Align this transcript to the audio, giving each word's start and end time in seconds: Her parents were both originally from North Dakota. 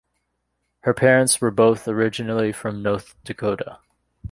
Her 0.79 0.95
parents 0.95 1.39
were 1.41 1.51
both 1.51 1.87
originally 1.87 2.51
from 2.53 2.81
North 2.81 3.13
Dakota. 3.23 3.77